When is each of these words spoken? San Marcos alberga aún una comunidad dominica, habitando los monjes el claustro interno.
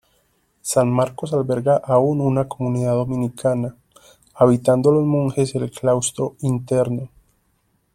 San 0.63 0.89
Marcos 0.91 1.31
alberga 1.31 1.75
aún 1.77 2.21
una 2.21 2.47
comunidad 2.47 2.93
dominica, 2.93 3.53
habitando 4.33 4.91
los 4.91 5.03
monjes 5.05 5.53
el 5.53 5.69
claustro 5.69 6.37
interno. 6.41 7.11